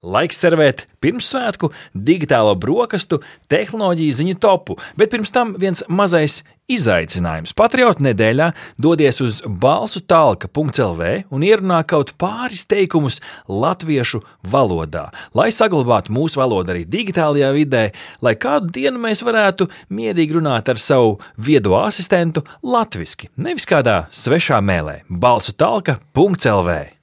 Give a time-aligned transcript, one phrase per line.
[0.00, 3.18] Laiks servēt pirmsvētku, digitālo brokastu,
[3.52, 6.38] tehnoloģiju ziņu topu, bet pirms tam viens mazais
[6.72, 7.52] izaicinājums.
[7.52, 8.46] Patriotu nedēļā
[8.80, 16.72] dodies uz balsu talka.lv un ierunā kaut pāris teikumus latviešu valodā, lai saglabātu mūsu valodu
[16.72, 17.82] arī digitālajā vidē,
[18.24, 24.62] lai kādu dienu mēs varētu mierīgi runāt ar savu viedo asistentu latviešu, nevis kādā svešā
[24.64, 25.02] mēlē.
[25.10, 26.99] balsu talka.lv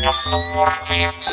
[0.00, 1.28] Ziņa numur viens.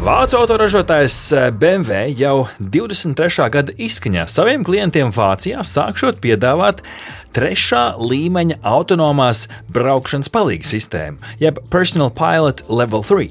[0.00, 3.50] Vācu autoražotājs eh, BMW jau 23.
[3.52, 6.80] gada izskaņā saviem klientiem Vācijā sākšot piedāvāt
[7.36, 13.28] trešā līmeņa autonomās braukšanas palīga sistēmu, jeb Personal Pilot Level 3.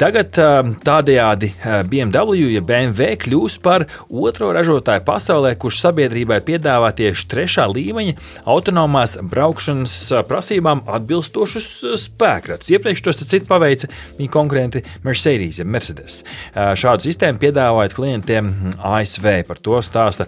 [0.00, 0.32] Tagad
[0.80, 1.50] tādējādi
[1.90, 8.14] BMW, ja BMW kļūs par otro ražotāju pasaulē, kurš sabiedrībai piedāvā tieši trešā līmeņa
[8.48, 11.66] autonomās braukšanas prasībām atbilstošus
[12.00, 12.70] spēkratus.
[12.72, 16.22] Iepriekš tos citu paveica viņa konkurenti Mercedes, ja Mercedes.
[16.56, 18.48] Šādu sistēmu piedāvājot klientiem
[18.80, 19.28] ASV.
[19.50, 20.24] Par to stāsta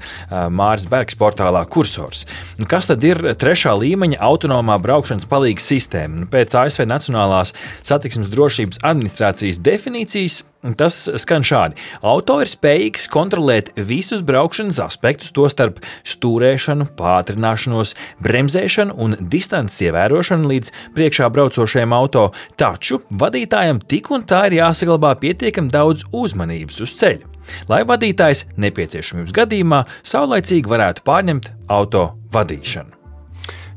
[0.53, 2.27] Māris Bergs portālā Kursors.
[2.61, 6.27] Nu, kas tad ir trešā līmeņa autonomā braukšanas palīgas sistēma?
[6.27, 9.22] Nu, pēc ASV Nacionālās satiksmes drošības administrācijas
[9.63, 10.43] definīcijas.
[10.79, 11.75] Tas skan šādi.
[12.07, 20.71] Auto ir spējīgs kontrolēt visus braukšanas aspektus, tostarp stūrēšanu, pātrināšanos, bremzēšanu un distances ievērošanu līdz
[20.95, 27.35] priekšā braucošajam auto, taču vadītājam tik un tā ir jāsaglabā pietiekami daudz uzmanības uz ceļa,
[27.73, 33.02] lai vadītājs nepieciešamības gadījumā saulaicīgi varētu pārņemt auto vadīšanu.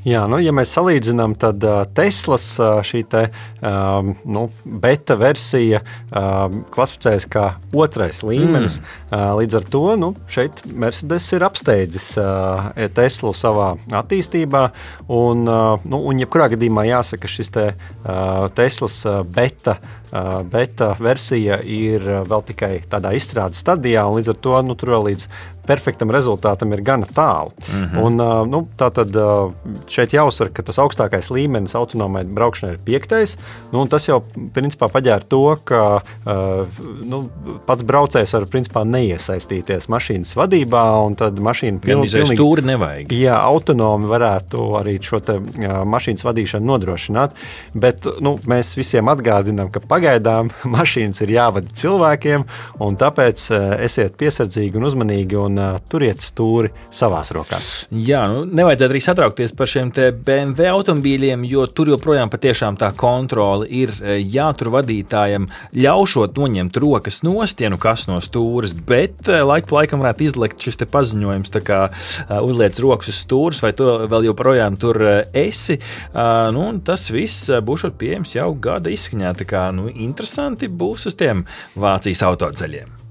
[0.05, 3.23] Jā, nu, ja mēs salīdzinām, tad uh, Teslas uh, šī te,
[3.65, 8.77] um, nu, beta versija um, klasificējas kā otrais līmenis.
[8.77, 8.91] Mm.
[9.09, 13.71] Uh, līdz ar to nu, šeit Mercedes ir apsteidzis uh, Teslu savā
[14.03, 14.63] attīstībā.
[15.09, 19.79] Un, uh, nu, un jebkurā gadījumā jāsaka, ka šis te, uh, Teslas beta,
[20.11, 24.93] uh, beta versija ir vēl tikai tādā izstrādes stadijā, un līdz ar to nu, tur
[24.99, 25.27] vēl līdz
[25.67, 27.51] perfektam rezultātam ir gana tālu.
[27.67, 28.03] Mm -hmm.
[28.05, 29.51] un, uh, nu, tā tad uh,
[29.87, 33.37] šeit jāuzsver, ka tas augstākais līmenis autonomai braukšanai ir piektais.
[33.71, 34.21] Nu, tas jau
[34.53, 36.67] principā paģēra to, ka uh,
[37.05, 37.29] nu,
[37.65, 43.11] pats braucējs var principā neiesaistīties mašīnas vadībā, un tad mašīna pilnīgi stūri nevajag.
[43.11, 47.35] Jā, autonomi varētu arī šo te, uh, mašīnas vadīšanu nodrošināt.
[47.73, 52.45] Bet nu, mēs visiem atgādinām, ka pagaidām mašīnas ir jāvada cilvēkiem,
[52.85, 55.39] un tāpēc uh, esiet piesardzīgi un uzmanīgi.
[55.45, 57.69] Un un uh, turiet stūri savās rokās.
[57.91, 63.67] Jā, nu, nevajadzētu arī satraukties par šiem BMW automobīļiem, jo tur joprojām patiešām tā kontrole
[63.69, 69.79] ir jātur vadītājam, ļaušot noņemt rokas nost, ja nu kas no stūres, bet laika pa
[69.79, 74.79] laikam varētu izlekt šis paziņojums, kā uh, uzliec rokas uz stūres, vai tu vēl joprojām
[74.81, 75.01] tur
[75.31, 75.79] esi.
[76.11, 79.35] Uh, nu, tas viss būs pieejams jau gada izskaņā.
[79.39, 81.45] Tā kā nu, interesanti būs uz tiem
[81.79, 83.04] Vācijas autoceļiem.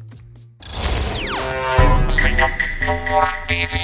[3.54, 3.83] Nummer 2.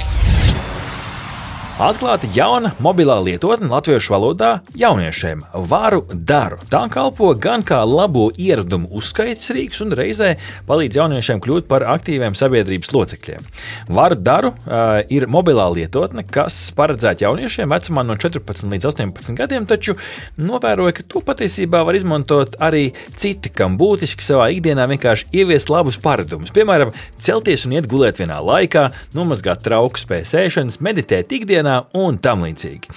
[1.81, 5.39] Atklāta jauna mobilā lietotne latviešu valodā jauniešiem-
[5.71, 6.59] varu daru.
[6.69, 10.37] Tā kalpo gan kā labo ieradumu uzskaits rīks un reizē
[10.67, 13.41] palīdz jauniešiem kļūt par aktīviem sabiedrības locekļiem.
[13.89, 19.65] Varu daru uh, ir mobilā lietotne, kas paredzēta jauniešiem vecumā no 14 līdz 18 gadiem,
[19.65, 19.95] taču
[20.37, 25.97] novēroju, ka to patiesībā var izmantot arī citi, kam būtiski savā ikdienā vienkārši ieviest labus
[25.97, 26.51] paradumus.
[26.51, 32.17] Piemēram, celties un iet gulēt vienā laikā, nomazgāt traukus pēc ēšanas, meditēt ikdienā ikdienā un
[32.21, 32.91] tam līdzīgi.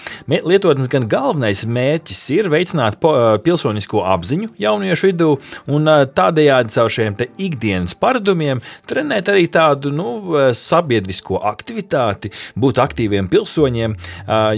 [0.44, 2.98] Lietotnes gan galvenais mērķis ir veicināt
[3.44, 5.30] pilsonisko apziņu jauniešu vidū
[5.66, 13.96] un tādējādi caur šiem ikdienas paradumiem trenēt arī tādu nu, sabiedrisko aktivitāti, būt aktīviem pilsoņiem,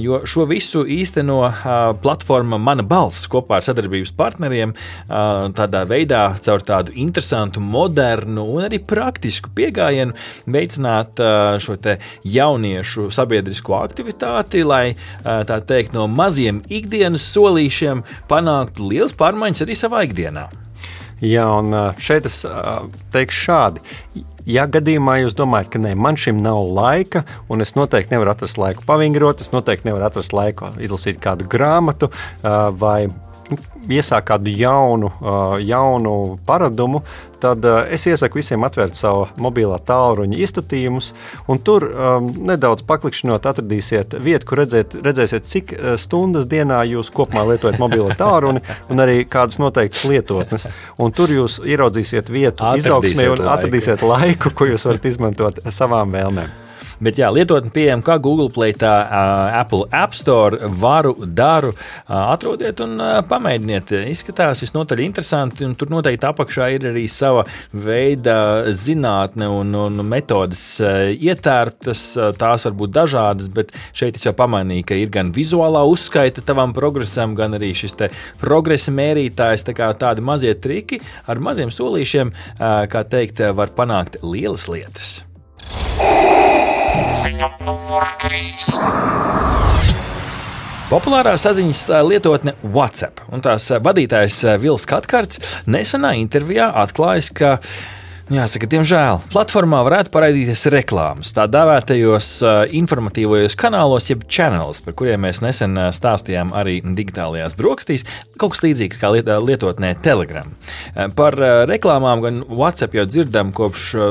[0.01, 1.41] jo šo visu īsteno
[2.03, 4.75] platforma Mana balss kopā ar sadarbības partneriem
[5.57, 9.75] tādā veidā caur tādu interesantu, modernu un arī praktisku pieejamību
[10.51, 11.21] veicināt
[11.63, 11.77] šo
[12.25, 14.95] jauniešu sabiedrisko aktivitāti aktivitāti, lai
[15.25, 20.49] tā teikt, no maziem ikdienas solīšiem panāktu liels pārmaiņas arī savā ikdienā.
[21.21, 22.45] Jā, un šeit es
[23.13, 23.81] teikšu šādi.
[24.47, 28.61] Ja gadījumā jūs domājat, ka nē, man šim nav laika, un es noteikti nevaru atrast
[28.61, 32.13] laiku pavingrot, es noteikti nevaru atrast laiku izlasīt kādu grāmatu
[32.79, 33.09] vai
[33.51, 33.59] nu,
[33.93, 35.11] iesākt kādu jaunu,
[35.63, 36.15] jaunu
[36.47, 37.03] paradumu,
[37.43, 41.13] tad es iesaku visiem atvērt savu mobilo tālruņa izstatījumus,
[41.53, 47.47] un tur um, nedaudz paklikšķinot, atradīsiet vietu, kur redzēt, redzēsiet, cik stundas dienā jūs kopumā
[47.53, 50.69] lietojat mobilo tālruni, un arī kādas noteiktas lietotnes.
[51.03, 56.66] Un tur jūs ieraudzīsiet vietu izaugsmē un atradīsiet laiku, ko jūs varat izmantot savām vēlmēm.
[56.97, 58.91] Bet jā, lietotne pieejama kā Google Play, tā
[59.59, 60.71] Apple App Store.
[60.81, 61.75] Varu, daru,
[62.09, 62.97] atrodiet un
[63.29, 63.93] pamēģiniet.
[64.09, 68.39] Izskatās visnotaļ interesanti, un tur noteikti apakšā ir arī sava veida
[68.73, 72.07] zinātne un, un metodas ietērptas.
[72.41, 76.73] Tās var būt dažādas, bet šeit es jau pamanīju, ka ir gan vizuālā uzskaita tavam
[76.77, 77.99] progresam, gan arī šis
[78.41, 79.69] progresa mērītājs.
[79.69, 82.33] Tā kā tādi mazie triki ar maziem solīšiem,
[82.89, 85.26] kā teikt, var panākt lielas lietas.
[86.97, 88.37] Ziņa numur 3.
[90.87, 97.59] Populārā saziņas lietotne WhatsApp un tās vadītājs Vils Katkārts nesenā intervijā atklājis, ka
[98.27, 105.23] Jāsaka, diemžēl platformā varētu parādīties reklāmas tā dēvētajos uh, informatīvajos kanālos, jeb channels, par kuriem
[105.23, 108.03] mēs nesen stāstījām arī digitālajās brokastīs.
[108.35, 110.51] Kaut kas līdzīgs kā liet, lietotnē Telegram.
[111.15, 114.11] Par uh, reklāmām gan WhatsApp jau dzirdam kopš uh,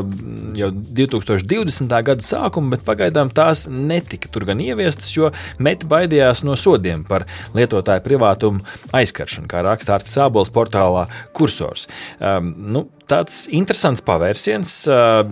[0.62, 2.00] jau 2020.
[2.08, 7.28] gada sākuma, bet pagaidām tās netika tur gan ieviestas, jo meta baidījās no sodiem par
[7.52, 8.64] lietotāju privātumu
[8.96, 11.90] aizskaršanu, kā raksta Artis Ābols portālā Kursors.
[12.24, 14.72] Um, nu, tāds interesants pavērsiens.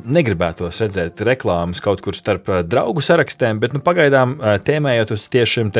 [0.03, 4.35] Negribētos redzēt reklāmas kaut kur starp draugu sarakstiem, bet nu, pagaidām
[4.65, 5.71] tēmējot uz tiešiem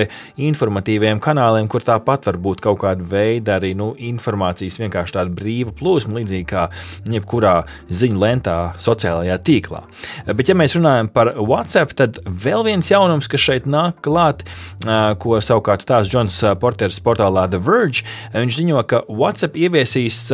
[0.42, 5.74] informatīviem kanāliem, kur tāpat var būt kaut kāda veida arī nu, informācijas vienkārši tāda brīva
[5.78, 6.68] plūsma, līdzīgi kā
[7.14, 7.56] jebkurā
[7.94, 9.84] ziņu lentā sociālajā tīklā.
[10.32, 14.46] Bet, ja mēs runājam par WhatsApp, tad vēl viens jaunums, kas šeit nāk klāt,
[14.84, 20.26] ko savukārt stāsta Džons Porters portālā The Verge, viņš ziņo, ka WhatsApp ieviesīs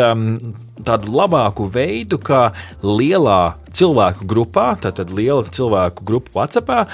[0.85, 2.49] tādu labāku veidu, kā
[2.83, 6.89] lielā cilvēku grupā, tātad liela cilvēku grupa WhatsApp,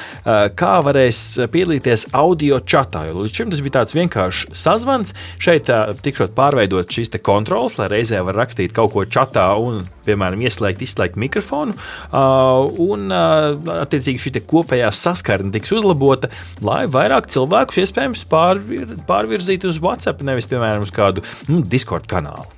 [0.59, 1.21] kā varēs
[1.51, 3.05] piedalīties audio chatā.
[3.09, 5.13] Jo līdz šim tas bija tāds vienkāršs sazvans.
[5.41, 5.71] Šeit
[6.05, 11.19] tikšot pārveidot šīs kontrols, lai reizē var rakstīt kaut ko chatā un, piemēram, ieslēgt, izslēgt
[11.21, 11.77] mikrofonu.
[12.11, 16.29] Un, attiecīgi, šī kopējā saskarne tiks uzlabota,
[16.65, 22.51] lai vairāk cilvēkus iespējams pārvir, pārvirzītu uz WhatsApp, nevis, piemēram, uz kādu nu, Discord kanālu.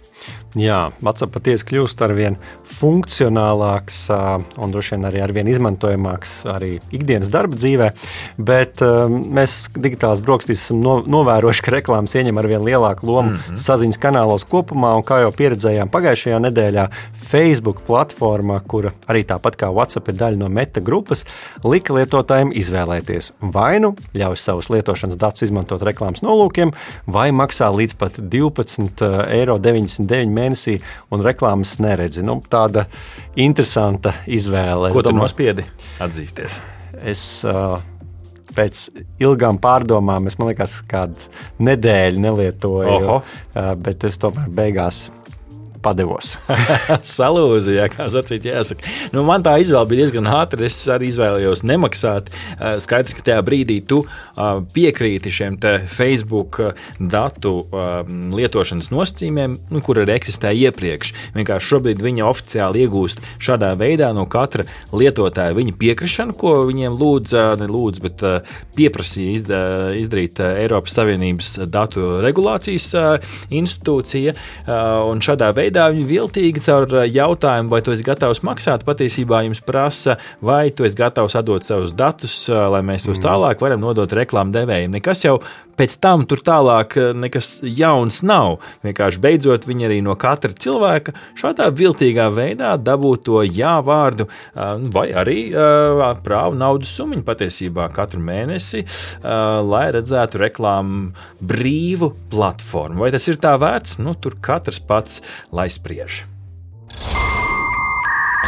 [0.58, 2.38] Jā, WhatsApp patiesi kļūst ar vien
[2.80, 7.90] funkcionālāks un droši vien arī ar vien izmantojamāks arī ikdienas darba dzīvē.
[8.50, 13.38] Bet mēs digitālās brokastīs esam no, novērojuši, ka reklāmas ieņem ar vien lielāku lomu mm
[13.38, 13.62] -hmm.
[13.66, 14.96] saziņas kanālos kopumā.
[14.98, 16.88] Un kā jau pieredzējām pagājušajā nedēļā,
[17.28, 21.26] Facebook platforma, kura arī tāpat kā WhatsApp ir daļa no meta grupas,
[21.64, 26.72] lika lietotājiem izvēlēties vai nu ļauj savus lietošanas datus izmantot reklāmas nolūkiem,
[27.06, 29.58] vai maksā līdz pat 12,99 eiro
[30.48, 30.78] mēnesī,
[31.12, 32.24] un reklāmas neredzi.
[32.26, 32.88] Nu, tāda
[33.36, 34.94] interesanta izvēle.
[34.96, 35.66] Ko tu nospiedi
[36.04, 36.58] atzīsties?
[37.08, 37.78] Es, uh,
[38.58, 38.88] pēc
[39.22, 41.28] ilgām pārdomām, es domāju, ka kādu
[41.68, 43.22] nedēļu nelietoju, Oho.
[43.22, 45.08] uh, bet es tomēr beigās
[45.84, 46.36] padevos.
[47.18, 48.86] Salūzi, jā, kā sacīt, jāsaka.
[49.14, 50.66] Nu, man tā izvēle bija diezgan ātra.
[50.68, 52.32] Es arī izvēlējos nemaksāt.
[52.32, 54.44] Eh, skaidrs, ka tajā brīdī tu eh,
[54.74, 55.58] piekrīti šiem
[55.92, 57.54] Facebook eh, datu
[58.38, 61.14] lietošanas nosacījumiem, nu, kur arī eksistēja iepriekš.
[61.36, 64.66] Vienkārši šobrīd viņi oficiāli iegūst šādā veidā no katra
[64.96, 68.24] lietotāja viņa piekrišanu, ko viņiem lūdza, ne lūdza, bet
[68.78, 72.90] pieprasīja izdarīt Eiropas Savienības datu regulācijas
[73.54, 74.36] institūcija.
[75.08, 79.44] Un šādā veidā veidā viņi viltīgi caur uh, jautājumu, vai tu esi gatavs maksāt, patiesībā
[79.48, 83.26] jums prasa, vai tu esi gatavs atdot savus datus, uh, lai mēs tos mm.
[83.28, 84.96] tālāk varam nodot reklāmu devējiem.
[84.98, 85.38] Nekas jau
[85.78, 88.58] pēc tam tur tālāk uh, nekas jauns nav.
[88.88, 94.28] Vienkārši beidzot viņi arī no katra cilvēka šādā viltīgā veidā dabū to jā vārdu,
[94.94, 95.38] vai arī
[96.24, 98.84] prāvu naudas summu patiesībā katru mēnesi,
[99.24, 103.04] lai redzētu reklāmu brīvu platformu.
[103.06, 103.98] Vai tas ir tā vērts?
[104.04, 105.22] Nu, tur katrs pats
[105.58, 106.22] lai spriež.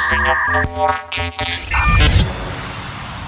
[0.09, 2.48] Ziņa numur 4.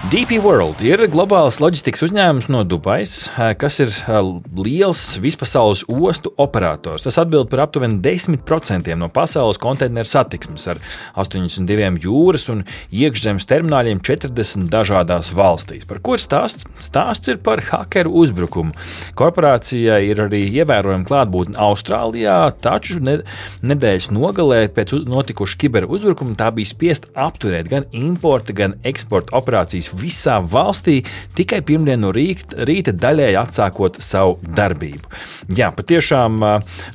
[0.09, 6.31] DP World ir globāls loģistikas uzņēmums no Dubajas, eh, kas ir eh, liels vispasaules ostu
[6.41, 7.05] operators.
[7.05, 10.81] Tas atbild par aptuveni 10% no pasaules konteineru satiksmes ar
[11.21, 15.85] 82 jūras un iekšzemes termināļiem 40 dažādās valstīs.
[15.85, 16.65] Par ko ir stāsts?
[16.81, 18.73] Stāsts ir par hakeru uzbrukumu.
[19.13, 23.19] Korporācijai ir arī ievērojama klātbūtne Austrālijā, taču ne,
[23.61, 30.39] nedēļas nogalē pēc notikuša kiberuzbrukuma tā bija spiest apturēt gan importa, gan eksporta operācijas visā
[30.43, 31.01] valstī
[31.37, 35.09] tikai pirmdien no rīta, rīta daļēji atsākot savu darbību.
[35.57, 36.41] Jā, patiešām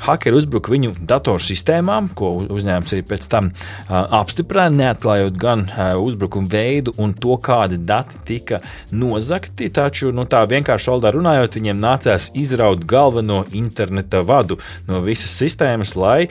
[0.06, 3.50] hakeri uzbruka viņu datorsistēmām, ko uzņēmums arī pēc tam
[3.90, 5.66] apstiprināja, neatklājot gan
[6.00, 8.60] uzbrukumu veidu un to, kādi dati tika
[8.94, 9.68] nozagti.
[9.74, 15.96] Taču, nu, tā vienkārši valodā runājot, viņiem nācās izraut galveno interneta vadu no visas sistēmas,
[15.98, 16.28] lai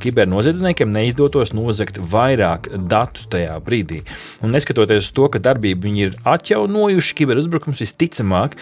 [0.00, 4.04] kibernoziedzniekiem neizdotos nozagt vairāk datus tajā brīdī.
[4.44, 7.14] Un neskatoties uz to, ka darba darbību viņi ir atjaunojuši.
[7.18, 8.56] Kiberuzbrukums visticamāk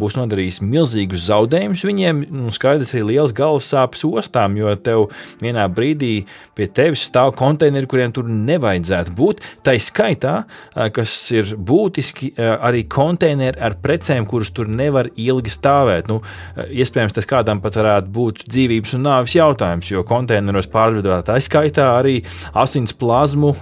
[0.00, 2.24] būs nodarījis milzīgus zaudējumus viņiem.
[2.32, 5.08] Nu, skaidrs, arī liels galvas sāpes ostām, jo tev
[5.42, 6.26] vienā brīdī
[6.56, 9.42] pie tevis stāv konteineri, kuriem tur nevajadzētu būt.
[9.66, 10.34] Tā skaitā,
[10.74, 16.08] kas ir būtiski arī konteineri ar precēm, kuras tur nevar ilgi stāvēt.
[16.10, 16.20] Nu,
[16.56, 22.16] iespējams, tas kādam pat varētu būt dzīvības un nāves jautājums, jo konteineros pārvidotāji skaitā arī
[22.58, 23.54] asins plazmu,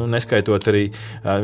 [0.00, 0.86] nu, neskaitot arī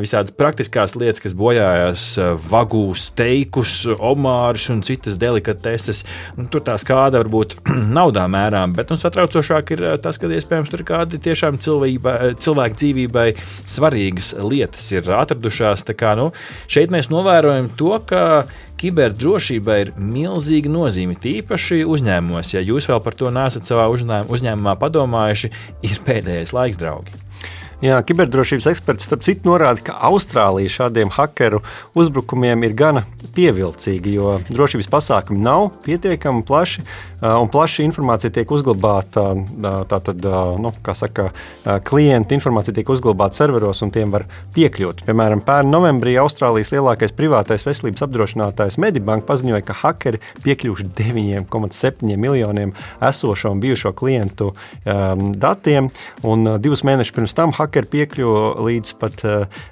[0.00, 2.02] visādas praktiskās lietas, kas bojājās
[2.48, 6.04] vagū, steikus, omārus un citas delikateses.
[6.36, 7.56] Nu, tur tā skāda var būt
[7.98, 13.26] naudā mērām, bet nu, satraucošāk ir tas, ka iespējams tur kādi tiešām cilvēki, cilvēku dzīvībai
[13.66, 15.82] svarīgas lietas ir atradušās.
[15.98, 16.30] Kā, nu,
[16.70, 18.44] šeit mēs novērojam to, ka
[18.78, 21.18] kiberdrošībai ir milzīga nozīme.
[21.18, 25.52] Tīpaši uzņēmumos, ja jūs vēl par to nesat savā uzņēmumā padomājuši,
[25.90, 27.31] ir pēdējais laiks, draugi.
[27.82, 31.64] Jā, kiberdrošības eksperts starp citu norāda, ka Austrālija šādiem hakeru
[31.98, 33.00] uzbrukumiem ir gana
[33.34, 36.84] pievilcīga, jo drošības pasākumi nav pietiekami plaši
[37.26, 39.24] un plaša informācija tiek uzglabāta.
[39.90, 40.22] Tātad,
[40.62, 41.32] nu, kā saka,
[41.88, 45.02] klienta informācija tiek uzglabāta serveros un tiem var piekļūt.
[45.08, 52.76] Piemēram, pērn novembrī Austrālijas lielākais privātais veselības apdrošinātājs Medibank paziņoja, ka hakeri piekļuvuši 9,7 miljoniem
[53.10, 55.90] esošo un bijušo klientu um, datiem,
[56.22, 59.22] un divus mēnešus pirms tam hakeri vakar piekļuva līdz pat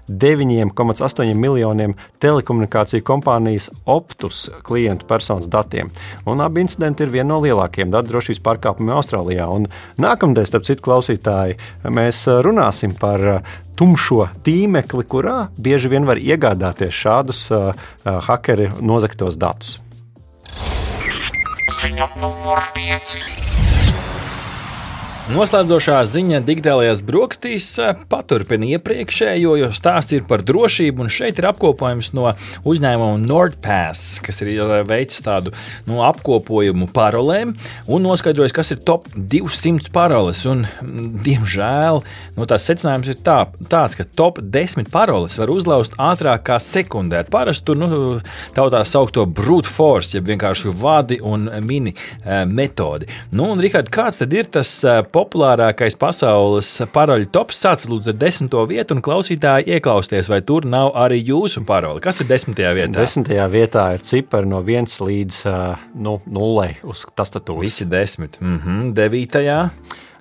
[0.09, 5.91] 9,8 eh, miljoniem telekomunikāciju kompānijas Optus klientu personas datiem.
[6.25, 9.49] Un abi incidenti ir viena no lielākajiem datu drošības pārkāpumiem Austrālijā.
[9.53, 9.69] Un
[10.01, 11.59] nākamnedēļ, starp citu, klausītāji,
[11.93, 17.71] mēs eh, runāsim par eh, tumšo tīmekli, kurā bieži vien var iegādāties šādus uh,
[18.27, 19.79] hakeri nozagtos datus.
[21.81, 23.50] Ziņa numur 5.
[25.29, 31.05] Noslēdzošā ziņa digitālajās brokastīs eh, paturpina iepriekšējo, jo stāsts ir par drošību.
[31.13, 32.31] Šeit ir apkopojums no
[32.67, 35.53] uzņēmuma NordPass, kas ir eh, veicis tādu
[35.87, 37.53] nu, apkopojumu parolēm
[37.87, 40.41] un noskaidrojis, kas ir top 200 paroles.
[40.49, 42.01] Un, mm, diemžēl
[42.39, 47.23] nu, tās secinājums ir tā, tāds, ka top 10 paroles var uzlauzt ātrāk kā sekundē.
[47.31, 48.01] Parasti tur nu,
[48.57, 53.11] tautā saukto brute force, jeb vienkārši vadi un mini uh, metodi.
[53.37, 54.73] Nu, un, Rihard, kāds tad ir tas
[55.15, 60.93] populārākais pasaules paroļu tops sācis lūdzu ar desmito vietu, un klausītāji ieklausties, vai tur nav
[60.99, 62.03] arī jūsu paroli.
[62.05, 62.97] Kas ir desmitajā vietā?
[63.01, 65.43] Desmitajā vietā ir cipari no 1 līdz
[65.95, 67.67] nu, 0 uz tastatūras.
[67.67, 68.39] Visi desmit.
[68.41, 68.95] Mm -hmm.
[68.95, 69.61] Devītajā.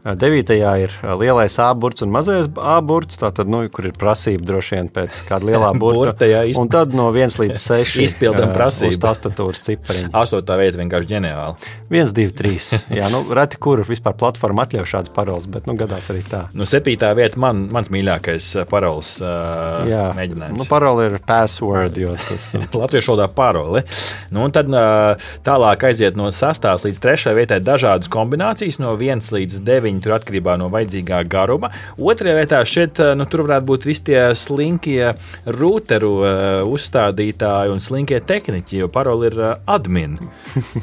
[0.03, 5.22] Devītajā ir lielais āburts un mazais āburts, tātad, nu, kur ir prasība droši vien pēc
[5.27, 6.15] kāda lielā burta.
[6.48, 6.62] izp...
[6.62, 8.94] Un tad no 1 līdz 6 izpildām prasību.
[8.96, 10.12] Uz tastatūras cipariņa.
[10.22, 11.72] Astotā vieta vienkārši ģeniāli.
[11.91, 12.70] 1, 2, 3.
[13.00, 16.46] Jā, nu, reti kur vispār platforma atļauj šādas paroles, bet, nu, gadās arī tā.
[16.56, 20.58] Nu, septītā vieta man, mans mīļākais paroles uh, jā, mēģinājums.
[20.60, 22.63] Nu, parole ir password, jo tas ir.
[22.63, 22.72] Nu...
[22.84, 23.84] Latviešu valodā parole.
[24.32, 29.25] Nu, un tad uh, tālāk aiziet no sastās līdz trešajai vietai dažādas kombinācijas no 1
[29.36, 31.72] līdz 9 viņi tur atkarībā no vajadzīgā garuma.
[31.98, 35.13] Otrajā vietā šeit nu, tur varētu būt visi tie slinkie
[35.60, 36.31] routeru uh,
[36.69, 40.17] uzstādītāji un slinkie tehniķi, jo paroli ir uh, admin.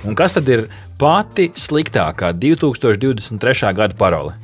[0.04, 0.66] Un kas tad ir
[1.00, 3.74] pati sliktākā 2023.
[3.76, 4.36] gada parole?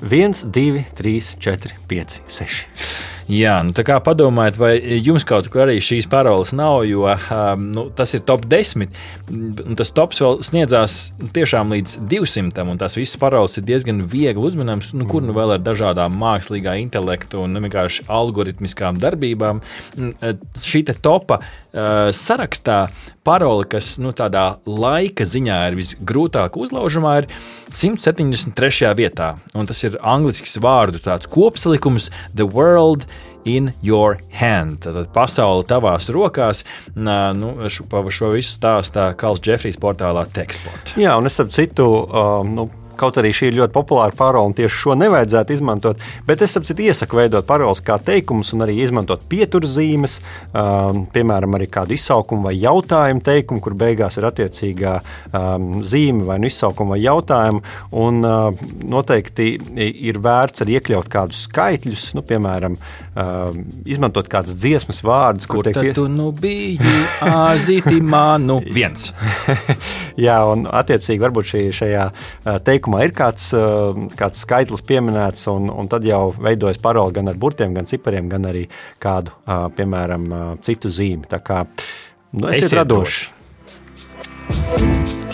[0.00, 3.09] 1, 2, 3, 4, 5, 6.
[3.30, 7.66] Jā, nu tā kā padomājiet, vai jums kaut kur arī šīs paroles nav, jo um,
[7.76, 8.90] nu, tas ir top 10.
[9.30, 10.96] Un tas tops vēl sniedzās
[11.36, 15.54] tiešām līdz 200, un tās visas paroles ir diezgan viegli uzmanāmas, nu, kur nu vēl
[15.54, 19.62] ar dažādām mākslīgā intelekta un vienkārši algoritmiskām darbībām.
[20.66, 22.80] Šī topa uh, sarakstā
[23.22, 27.30] parole, kas nu, tādā laika ziņā ir visgrūtāk uzlaužamā, ir
[27.70, 28.90] 173.
[28.98, 29.34] vietā.
[29.54, 30.98] Un tas ir angļuisks vārdu
[31.30, 33.06] kopsalikums The World
[33.44, 34.80] in your hand.
[34.84, 36.64] Tad pasaule tavās rokās.
[36.94, 40.94] Nu, šo, šo visu stāstā Karls Džefrijs portālā Teksport.
[41.00, 41.88] Jā, un es ap citu.
[42.06, 42.68] Um, nu
[42.98, 46.00] Kaut arī šī ir ļoti populāra parole, un tieši šo nevajadzētu izmantot.
[46.26, 50.18] Bet es saprotu, iesaku veidot paroles kā teikumus, un arī izmantot pieturzīmes,
[50.50, 54.96] um, piemēram, arī kādu izsaukumu vai jautājumu teikumu, kur beigās ir attiecīgā
[55.30, 57.62] um, zīme vai nu izsaukuma vai jautājumu.
[58.00, 59.50] Un uh, noteikti
[60.10, 65.80] ir vērts arī iekļaut kādus skaitļus, nu, piemēram, um, izmantot kādas dziesmas vārdus, kur, kur
[65.80, 65.94] tiek...
[65.96, 66.78] tu nu biji
[67.24, 69.10] āzīti manu viens.
[70.20, 73.50] Jā, un attiecīgi varbūt šī, šajā uh, teikumā ir kāds,
[74.16, 78.48] kāds skaitlis pieminēts, un, un tad jau veidojas parole gan ar burtiem, gan cipariem, gan
[78.48, 78.66] arī
[79.00, 79.34] kādu,
[79.76, 81.28] piemēram, citu zīmi.
[81.28, 81.64] Tā kā
[82.32, 83.26] nu, es esmu radošs.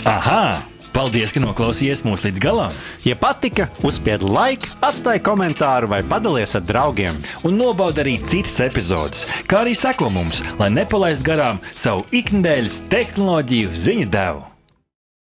[0.07, 0.67] Aha!
[0.97, 2.77] Paldies, ka noklausījāties mūsu līdz galam!
[3.05, 7.21] Ja patika, uzspiediet laiku, atstājiet komentāru vai padalieties ar draugiem.
[7.45, 13.77] Un nobaudiet arī citas epizodes, kā arī sekot mums, lai nepalaistu garām savu ikdienas tehnoloģiju
[13.77, 14.56] ziņu devumu.